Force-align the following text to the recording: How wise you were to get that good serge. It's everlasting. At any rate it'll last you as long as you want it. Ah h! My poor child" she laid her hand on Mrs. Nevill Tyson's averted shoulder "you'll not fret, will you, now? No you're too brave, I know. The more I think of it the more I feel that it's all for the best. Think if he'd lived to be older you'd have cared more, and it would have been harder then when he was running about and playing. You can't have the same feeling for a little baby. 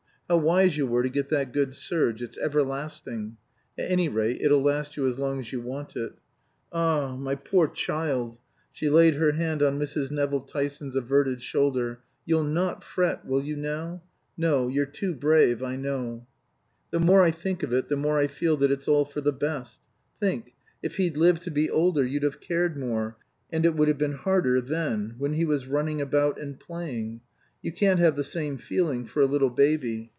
How 0.31 0.37
wise 0.37 0.77
you 0.77 0.87
were 0.87 1.03
to 1.03 1.09
get 1.09 1.27
that 1.27 1.51
good 1.51 1.75
serge. 1.75 2.21
It's 2.21 2.37
everlasting. 2.37 3.35
At 3.77 3.91
any 3.91 4.07
rate 4.07 4.39
it'll 4.39 4.63
last 4.63 4.95
you 4.95 5.05
as 5.05 5.19
long 5.19 5.41
as 5.41 5.51
you 5.51 5.59
want 5.59 5.97
it. 5.97 6.13
Ah 6.71 7.13
h! 7.15 7.19
My 7.19 7.35
poor 7.35 7.67
child" 7.67 8.39
she 8.71 8.87
laid 8.89 9.15
her 9.15 9.33
hand 9.33 9.61
on 9.61 9.77
Mrs. 9.77 10.09
Nevill 10.09 10.39
Tyson's 10.39 10.95
averted 10.95 11.41
shoulder 11.41 11.99
"you'll 12.23 12.45
not 12.45 12.81
fret, 12.81 13.25
will 13.25 13.43
you, 13.43 13.57
now? 13.57 14.03
No 14.37 14.69
you're 14.69 14.85
too 14.85 15.13
brave, 15.13 15.61
I 15.61 15.75
know. 15.75 16.25
The 16.91 17.01
more 17.01 17.21
I 17.21 17.31
think 17.31 17.61
of 17.61 17.73
it 17.73 17.89
the 17.89 17.97
more 17.97 18.17
I 18.17 18.27
feel 18.27 18.55
that 18.55 18.71
it's 18.71 18.87
all 18.87 19.03
for 19.03 19.19
the 19.19 19.33
best. 19.33 19.81
Think 20.21 20.53
if 20.81 20.95
he'd 20.95 21.17
lived 21.17 21.43
to 21.43 21.51
be 21.51 21.69
older 21.69 22.05
you'd 22.05 22.23
have 22.23 22.39
cared 22.39 22.77
more, 22.77 23.17
and 23.51 23.65
it 23.65 23.75
would 23.75 23.89
have 23.89 23.97
been 23.97 24.15
harder 24.15 24.61
then 24.61 25.15
when 25.17 25.33
he 25.33 25.43
was 25.43 25.67
running 25.67 25.99
about 25.99 26.39
and 26.39 26.57
playing. 26.57 27.19
You 27.61 27.73
can't 27.73 27.99
have 27.99 28.15
the 28.15 28.23
same 28.23 28.57
feeling 28.57 29.05
for 29.05 29.19
a 29.21 29.25
little 29.25 29.49
baby. 29.49 30.07